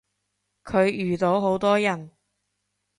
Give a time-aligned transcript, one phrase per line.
[0.63, 2.09] 佢遇到好多人